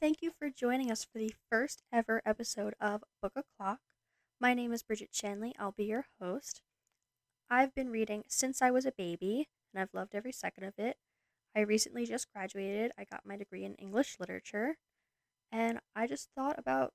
[0.00, 3.80] thank you for joining us for the first ever episode of Book O'Clock.
[4.40, 5.54] My name is Bridget Shanley.
[5.58, 6.60] I'll be your host.
[7.50, 10.98] I've been reading since I was a baby, and I've loved every second of it.
[11.56, 12.92] I recently just graduated.
[12.96, 14.76] I got my degree in English literature,
[15.50, 16.92] and I just thought about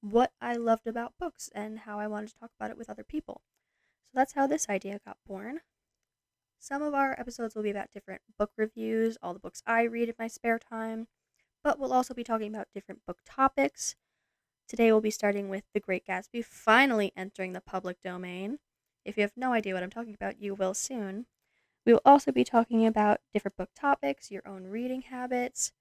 [0.00, 3.04] what I loved about books and how I wanted to talk about it with other
[3.04, 3.42] people.
[4.04, 5.60] So that's how this idea got born.
[6.58, 10.08] Some of our episodes will be about different book reviews, all the books I read
[10.08, 11.06] in my spare time,
[11.62, 13.96] but we'll also be talking about different book topics.
[14.68, 18.58] Today we'll be starting with The Great Gatsby finally entering the public domain.
[19.04, 21.26] If you have no idea what I'm talking about, you will soon.
[21.84, 25.72] We will also be talking about different book topics, your own reading habits.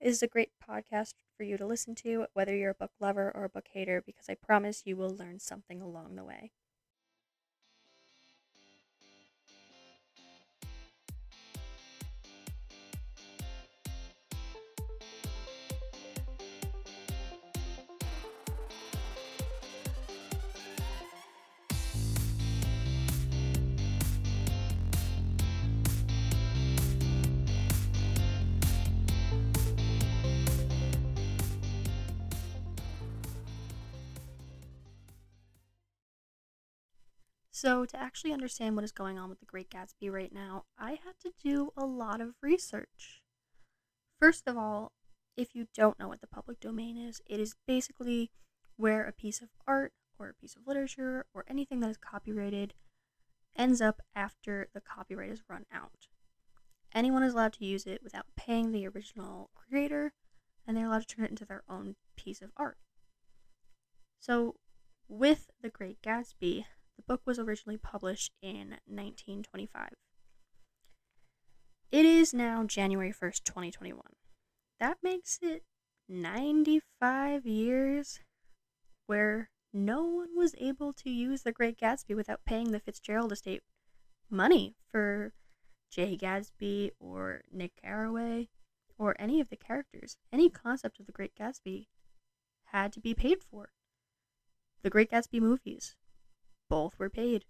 [0.00, 3.30] This is a great podcast for you to listen to, whether you're a book lover
[3.34, 6.52] or a book hater, because I promise you will learn something along the way.
[37.62, 40.98] So, to actually understand what is going on with The Great Gatsby right now, I
[41.04, 43.22] had to do a lot of research.
[44.18, 44.90] First of all,
[45.36, 48.32] if you don't know what the public domain is, it is basically
[48.74, 52.74] where a piece of art or a piece of literature or anything that is copyrighted
[53.54, 56.08] ends up after the copyright is run out.
[56.92, 60.14] Anyone is allowed to use it without paying the original creator,
[60.66, 62.78] and they're allowed to turn it into their own piece of art.
[64.18, 64.56] So,
[65.06, 66.64] with The Great Gatsby,
[66.96, 69.90] the book was originally published in 1925.
[71.90, 74.00] It is now January 1st, 2021.
[74.80, 75.62] That makes it
[76.08, 78.20] 95 years
[79.06, 83.62] where no one was able to use The Great Gatsby without paying the Fitzgerald estate
[84.30, 85.32] money for
[85.90, 88.48] Jay Gatsby or Nick Carraway
[88.98, 90.16] or any of the characters.
[90.32, 91.86] Any concept of The Great Gatsby
[92.66, 93.70] had to be paid for.
[94.82, 95.94] The Great Gatsby movies,
[96.72, 97.44] both were paid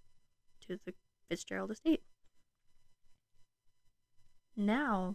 [0.67, 0.95] to the
[1.29, 2.03] Fitzgerald estate.
[4.57, 5.15] Now,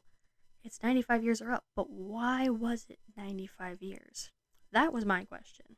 [0.63, 4.31] it's 95 years are up, but why was it 95 years?
[4.71, 5.75] That was my question.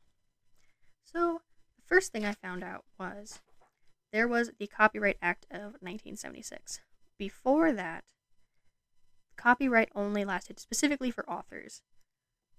[1.02, 1.40] So,
[1.76, 3.40] the first thing I found out was
[4.12, 6.78] there was the Copyright Act of 1976.
[7.18, 8.04] Before that,
[9.36, 11.82] copyright only lasted specifically for authors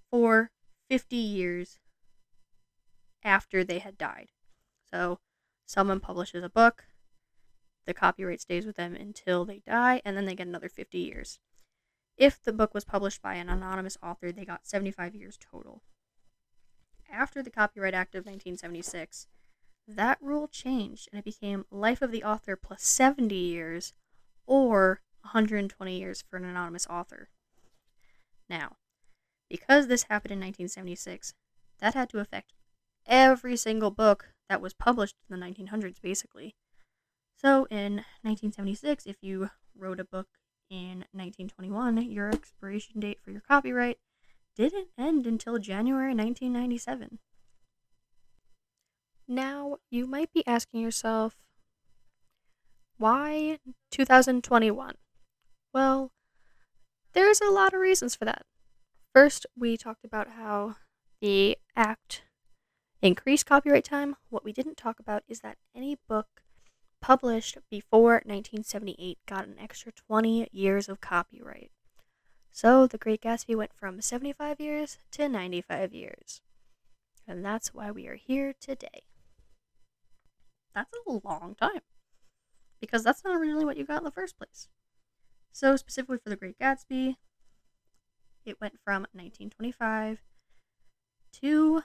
[0.10, 0.52] for
[0.90, 1.80] 50 years
[3.24, 4.32] after they had died.
[4.94, 5.20] So,
[5.72, 6.86] someone publishes a book,
[7.86, 11.40] the copyright stays with them until they die, and then they get another 50 years.
[12.18, 15.82] If the book was published by an anonymous author, they got 75 years total.
[17.10, 19.28] After the Copyright Act of 1976,
[19.88, 23.94] that rule changed and it became life of the author plus 70 years
[24.46, 27.30] or 120 years for an anonymous author.
[28.50, 28.76] Now,
[29.50, 31.34] because this happened in 1976,
[31.80, 32.54] that had to affect
[33.06, 36.56] every single book that was published in the 1900s, basically.
[37.38, 40.28] So in 1976, if you wrote a book
[40.70, 43.98] in 1921, your expiration date for your copyright
[44.58, 47.20] didn't end until January 1997.
[49.26, 51.38] Now, you might be asking yourself,
[52.98, 53.58] why
[53.90, 54.96] 2021?
[55.74, 56.12] Well,
[57.14, 58.46] there's a lot of reasons for that.
[59.16, 60.76] First, we talked about how
[61.22, 62.24] the act
[63.02, 66.42] increased copyright time, what we didn't talk about is that any book
[67.02, 71.72] published before 1978 got an extra 20 years of copyright.
[72.52, 76.42] So The Great Gatsby went from 75 years to 95 years.
[77.28, 79.04] And that's why we are here today.
[80.76, 81.82] That's a long time.
[82.80, 84.68] Because that's not originally what you got in the first place.
[85.52, 87.16] So, specifically for The Great Gatsby,
[88.46, 90.22] it went from 1925
[91.42, 91.84] to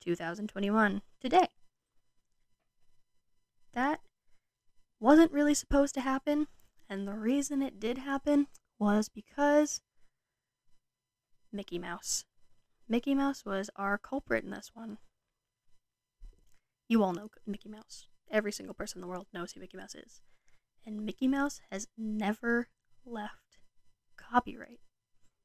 [0.00, 1.48] 2021, today.
[3.74, 4.00] That
[5.00, 6.48] wasn't really supposed to happen,
[6.88, 8.48] and the reason it did happen
[8.78, 9.80] was because
[11.52, 12.24] Mickey Mouse.
[12.88, 14.98] Mickey Mouse was our culprit in this one.
[16.88, 18.06] You all know Mickey Mouse.
[18.30, 20.20] Every single person in the world knows who Mickey Mouse is.
[20.86, 22.68] And Mickey Mouse has never
[23.04, 23.58] left
[24.16, 24.80] copyright.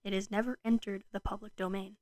[0.03, 1.97] It has never entered the public domain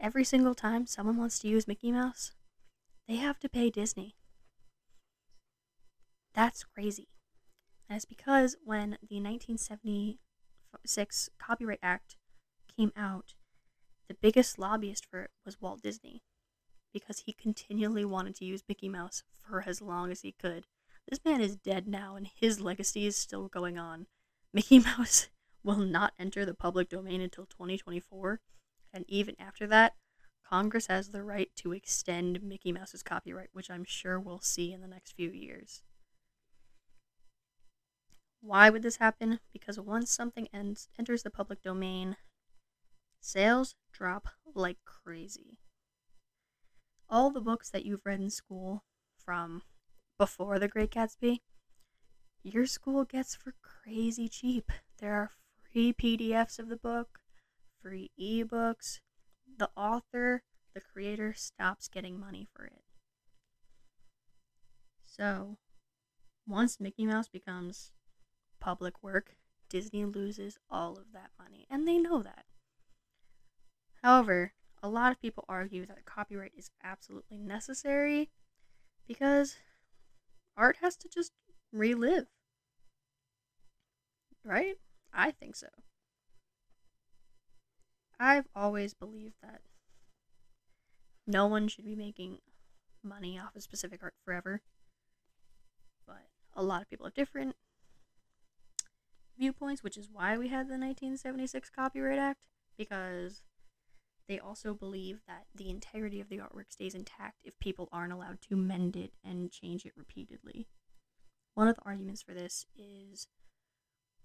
[0.00, 2.32] every single time someone wants to use Mickey Mouse,
[3.06, 4.14] they have to pay Disney.
[6.34, 7.08] That's crazy.
[7.88, 12.16] And it's because when the 1976 Copyright Act
[12.76, 13.34] came out,
[14.08, 16.22] the biggest lobbyist for it was Walt Disney
[16.92, 20.66] because he continually wanted to use Mickey Mouse for as long as he could.
[21.08, 24.06] This man is dead now and his legacy is still going on.
[24.52, 25.28] Mickey Mouse
[25.62, 28.40] will not enter the public domain until 2024,
[28.92, 29.94] and even after that,
[30.44, 34.80] Congress has the right to extend Mickey Mouse's copyright, which I'm sure we'll see in
[34.80, 35.82] the next few years.
[38.40, 39.40] Why would this happen?
[39.52, 42.16] Because once something ends, enters the public domain,
[43.20, 45.58] sales drop like crazy.
[47.08, 48.82] All the books that you've read in school
[49.16, 49.62] from
[50.18, 51.40] before The Great Gatsby,
[52.42, 54.72] your school gets for crazy cheap.
[54.98, 55.30] There are
[55.70, 57.20] free PDFs of the book,
[57.82, 59.00] free ebooks.
[59.58, 60.42] The author,
[60.74, 62.82] the creator, stops getting money for it.
[65.04, 65.58] So,
[66.46, 67.92] once Mickey Mouse becomes
[68.60, 69.36] public work,
[69.68, 72.44] Disney loses all of that money, and they know that.
[74.02, 78.30] However, a lot of people argue that copyright is absolutely necessary
[79.06, 79.56] because
[80.56, 81.32] art has to just
[81.72, 82.26] relive.
[84.44, 84.76] Right?
[85.12, 85.68] I think so.
[88.20, 89.62] I've always believed that
[91.26, 92.38] no one should be making
[93.02, 94.60] money off of specific art forever.
[96.06, 97.56] But a lot of people have different
[99.38, 102.40] viewpoints, which is why we had the 1976 Copyright Act,
[102.76, 103.42] because
[104.28, 108.42] they also believe that the integrity of the artwork stays intact if people aren't allowed
[108.42, 110.68] to mend it and change it repeatedly.
[111.54, 113.28] One of the arguments for this is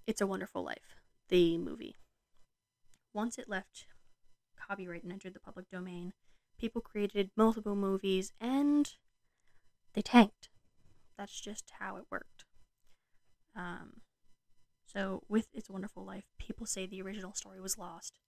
[0.05, 0.97] It's a Wonderful Life,
[1.29, 1.95] the movie.
[3.15, 3.87] Once it left
[4.59, 6.11] copyright and entered the public domain,
[6.59, 8.95] people created multiple movies and
[9.93, 10.49] they tanked.
[11.17, 12.43] That's just how it worked.
[13.55, 14.01] Um,
[14.85, 18.19] so, with It's a Wonderful Life, people say the original story was lost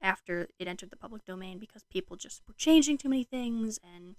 [0.00, 4.16] after it entered the public domain because people just were changing too many things and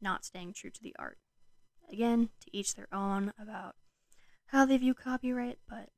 [0.00, 1.18] not staying true to the art.
[1.92, 3.74] Again, to each their own about
[4.46, 5.88] how they view copyright, but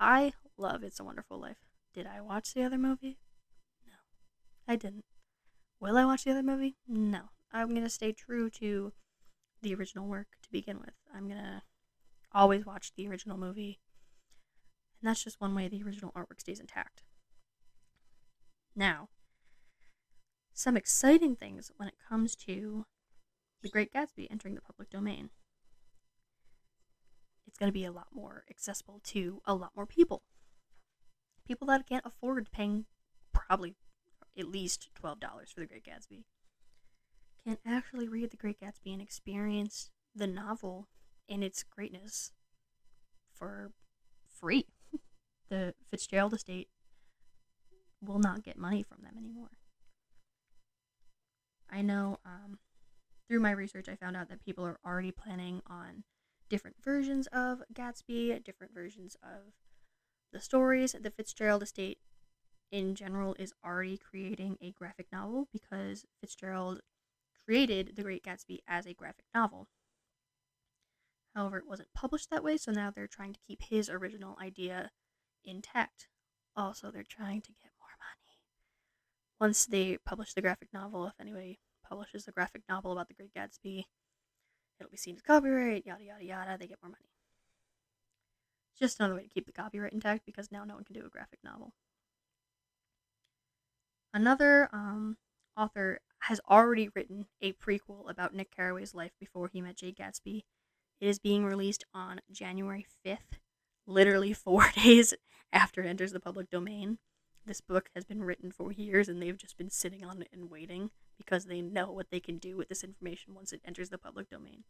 [0.00, 1.58] I love It's a Wonderful Life.
[1.94, 3.18] Did I watch the other movie?
[3.86, 3.96] No,
[4.66, 5.04] I didn't.
[5.80, 6.76] Will I watch the other movie?
[6.86, 7.30] No.
[7.52, 8.92] I'm going to stay true to
[9.60, 10.94] the original work to begin with.
[11.14, 11.62] I'm going to
[12.32, 13.80] always watch the original movie.
[15.00, 17.02] And that's just one way the original artwork stays intact.
[18.74, 19.08] Now,
[20.54, 22.86] some exciting things when it comes to
[23.62, 25.30] The Great Gatsby entering the public domain.
[27.46, 30.22] It's going to be a lot more accessible to a lot more people.
[31.46, 32.86] People that can't afford paying
[33.32, 33.74] probably
[34.38, 35.20] at least $12
[35.52, 36.24] for The Great Gatsby
[37.44, 40.88] can actually read The Great Gatsby and experience the novel
[41.28, 42.32] in its greatness
[43.34, 43.72] for
[44.40, 44.66] free.
[45.48, 46.68] the Fitzgerald estate
[48.00, 49.50] will not get money from them anymore.
[51.70, 52.58] I know um,
[53.28, 56.04] through my research, I found out that people are already planning on
[56.50, 59.54] different versions of Gatsby, different versions of
[60.32, 60.94] the stories.
[60.98, 61.98] The Fitzgerald estate
[62.70, 66.80] in general is already creating a graphic novel because Fitzgerald
[67.44, 69.68] created The Great Gatsby as a graphic novel.
[71.34, 74.90] However, it wasn't published that way, so now they're trying to keep his original idea
[75.44, 76.08] intact.
[76.56, 78.38] Also, they're trying to get more money.
[79.40, 83.34] Once they publish the graphic novel, if anybody publishes a graphic novel about The Great
[83.34, 83.84] Gatsby,
[84.78, 87.11] it'll be seen as copyright, yada yada yada, they get more money.
[88.82, 91.08] Just another way to keep the copyright intact because now no one can do a
[91.08, 91.72] graphic novel.
[94.12, 95.18] Another um,
[95.56, 100.42] author has already written a prequel about Nick Carraway's life before he met Jay Gatsby.
[101.00, 103.38] It is being released on January 5th,
[103.86, 105.14] literally four days
[105.52, 106.98] after it enters the public domain.
[107.46, 110.50] This book has been written for years and they've just been sitting on it and
[110.50, 113.98] waiting because they know what they can do with this information once it enters the
[113.98, 114.64] public domain.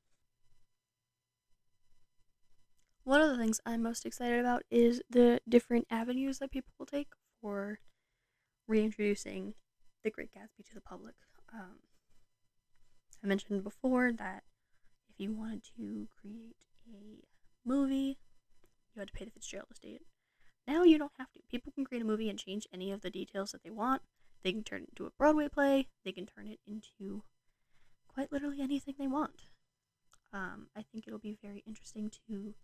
[3.05, 6.87] One of the things I'm most excited about is the different avenues that people will
[6.87, 7.09] take
[7.41, 7.81] for
[8.69, 9.55] reintroducing
[10.05, 11.15] The Great Gatsby to the public.
[11.53, 11.81] Um,
[13.23, 14.45] I mentioned before that
[15.11, 16.57] if you wanted to create
[16.89, 17.27] a
[17.69, 18.19] movie,
[18.95, 20.03] you had to pay the Fitzgerald estate.
[20.69, 21.41] Now you don't have to.
[21.51, 24.03] People can create a movie and change any of the details that they want.
[24.45, 25.89] They can turn it into a Broadway play.
[26.05, 27.25] They can turn it into
[28.07, 29.47] quite literally anything they want.
[30.33, 32.55] Um, I think it'll be very interesting to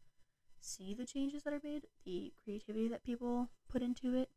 [0.61, 4.31] see the changes that are made, the creativity that people put into it.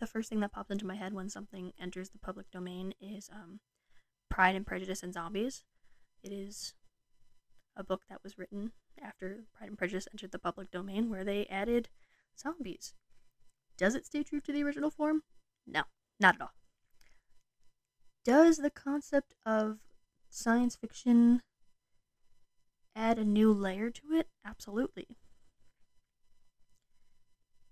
[0.00, 3.30] The first thing that pops into my head when something enters the public domain is
[3.32, 3.60] um,
[4.28, 5.64] Pride and Prejudice and Zombies.
[6.22, 6.74] It is
[7.76, 11.46] a book that was written after Pride and Prejudice entered the public domain where they
[11.46, 11.88] added
[12.38, 12.94] zombies.
[13.76, 15.22] Does it stay true to the original form?
[15.66, 15.82] No.
[16.20, 16.52] Not at all.
[18.24, 19.78] Does the concept of
[20.28, 21.42] science fiction
[22.94, 24.28] add a new layer to it?
[24.44, 25.06] Absolutely.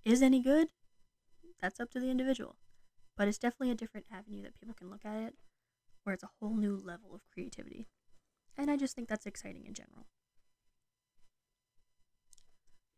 [0.05, 0.69] Is any good?
[1.61, 2.57] That's up to the individual.
[3.17, 5.35] But it's definitely a different avenue that people can look at it,
[6.05, 7.87] where it's a whole new level of creativity.
[8.57, 10.07] And I just think that's exciting in general.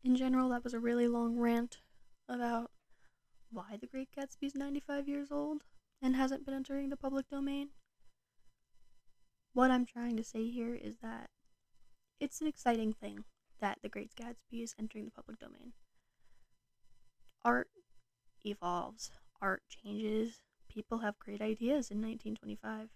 [0.03, 1.79] In general, that was a really long rant
[2.27, 2.71] about
[3.51, 5.63] why The Great Gatsby is 95 years old
[6.01, 7.69] and hasn't been entering the public domain.
[9.53, 11.29] What I'm trying to say here is that
[12.23, 13.25] it's an exciting thing
[13.59, 15.73] that The Great Gatsby is entering the public domain.
[17.43, 17.67] Art
[18.45, 19.11] evolves,
[19.41, 20.39] art changes,
[20.69, 22.89] people have great ideas in 1925.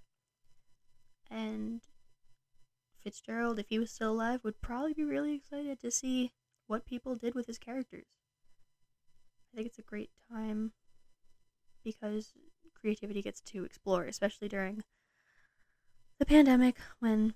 [1.30, 1.82] And
[3.02, 6.32] Fitzgerald, if he was still alive, would probably be really excited to see
[6.68, 8.08] what people did with his characters.
[9.52, 10.72] I think it's a great time
[11.84, 12.34] because
[12.74, 14.84] creativity gets to explore, especially during
[16.18, 17.34] the pandemic when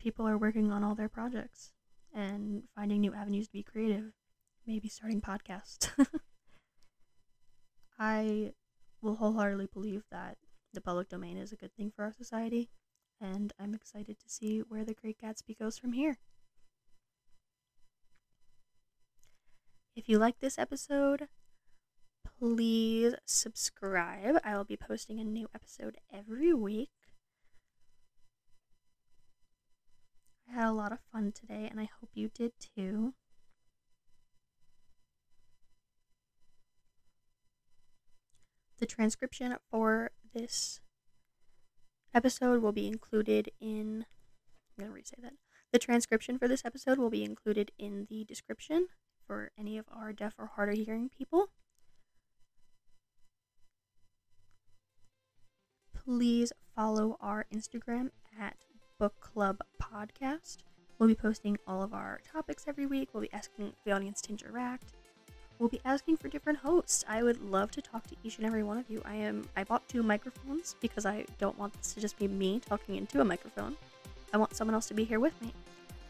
[0.00, 1.72] people are working on all their projects
[2.12, 4.12] and finding new avenues to be creative,
[4.66, 5.90] maybe starting podcasts.
[7.98, 8.52] I
[9.02, 10.38] will wholeheartedly believe that
[10.72, 12.70] the public domain is a good thing for our society,
[13.20, 16.18] and I'm excited to see where The Great Gatsby goes from here.
[19.94, 21.28] If you like this episode,
[22.38, 24.36] please subscribe.
[24.42, 26.90] I will be posting a new episode every week.
[30.50, 33.14] I had a lot of fun today, and I hope you did too.
[38.78, 40.80] The transcription for this
[42.14, 44.06] episode will be included in.
[44.78, 45.34] I'm going to re that.
[45.72, 48.88] The transcription for this episode will be included in the description
[49.26, 51.50] for any of our deaf or hard of hearing people.
[55.94, 58.56] Please follow our Instagram at
[59.00, 60.58] Book Club Podcast.
[60.98, 63.08] We'll be posting all of our topics every week.
[63.14, 64.92] We'll be asking the audience to interact.
[65.58, 67.02] We'll be asking for different hosts.
[67.08, 69.00] I would love to talk to each and every one of you.
[69.06, 72.60] I am I bought two microphones because I don't want this to just be me
[72.60, 73.74] talking into a microphone.
[74.34, 75.54] I want someone else to be here with me.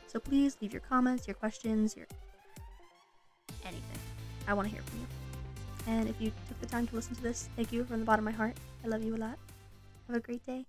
[0.08, 2.06] So please leave your comments, your questions, your
[3.64, 4.00] anything.
[4.48, 5.06] I want to hear from you.
[5.86, 8.26] And if you took the time to listen to this, thank you from the bottom
[8.26, 8.56] of my heart.
[8.84, 9.38] I love you a lot.
[10.08, 10.66] Have a great day.